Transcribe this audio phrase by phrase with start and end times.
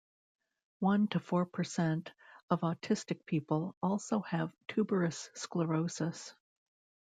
[0.79, 2.11] One to four percent
[2.49, 6.33] of autistic people also have tuberous sclerosis.